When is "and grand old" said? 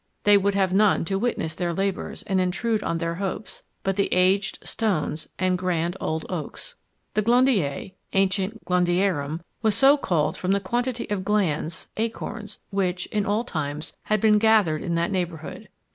5.37-6.25